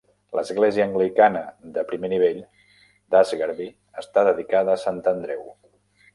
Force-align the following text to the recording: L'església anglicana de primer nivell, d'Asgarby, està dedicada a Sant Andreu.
L'església 0.37 0.85
anglicana 0.85 1.43
de 1.75 1.83
primer 1.91 2.09
nivell, 2.13 2.39
d'Asgarby, 3.17 3.69
està 4.05 4.27
dedicada 4.31 4.77
a 4.79 4.83
Sant 4.87 5.01
Andreu. 5.15 5.47